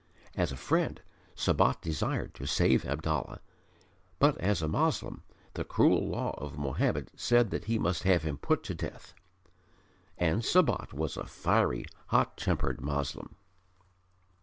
[0.35, 0.99] As a friend,
[1.35, 3.39] Sabat desired to save Abdallah;
[4.17, 5.21] but as a Moslem,
[5.53, 9.13] the cruel law of Mohammed said that he must have him put to death.
[10.17, 13.35] And Sabat was a fiery, hot tempered Moslem.